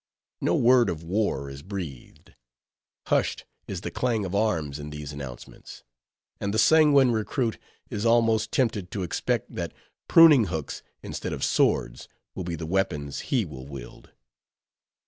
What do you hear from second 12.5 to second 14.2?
the weapons he will wield.